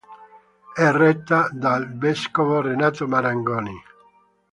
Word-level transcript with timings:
È 0.73 0.89
retta 0.91 1.47
dal 1.51 1.95
vescovo 1.95 2.59
Renato 2.61 3.07
Marangoni. 3.07 3.79